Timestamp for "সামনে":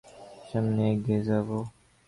0.49-0.81